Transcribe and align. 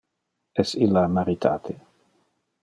Es 0.63 0.71
illa 0.85 1.03
maritate? 1.19 1.77